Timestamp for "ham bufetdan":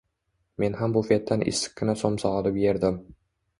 0.79-1.45